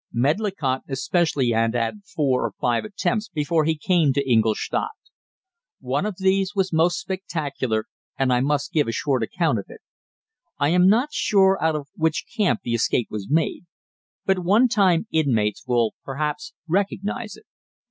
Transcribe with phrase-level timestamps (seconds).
[0.11, 4.89] Medlicott especially had had four or five attempts before he came to Ingolstadt.
[5.79, 7.85] One of these was most spectacular,
[8.17, 9.81] and I must give a short account of it.
[10.57, 13.65] I am not sure out of which camp the escape was made,
[14.25, 17.45] but one time inmates will perhaps recognize it.